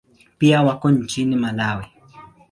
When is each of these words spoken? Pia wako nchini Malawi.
Pia 0.37 0.61
wako 0.61 0.91
nchini 0.91 1.35
Malawi. 1.35 1.85